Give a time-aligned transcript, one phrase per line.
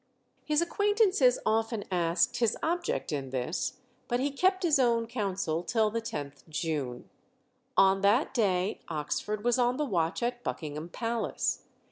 [0.43, 3.77] His acquaintances often asked his object in this,
[4.07, 7.07] but he kept his own counsel till the 10th June.
[7.77, 11.65] On that day Oxford was on the watch at Buckingham Palace.